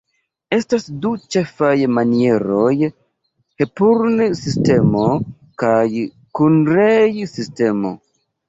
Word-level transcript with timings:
Estas 0.55 0.85
du 1.01 1.09
ĉefaj 1.35 1.73
manieroj: 1.97 2.71
Hepurn-sistemo 3.63 5.05
kaj 5.65 5.79
Kunrei-sistemo. 6.41 7.97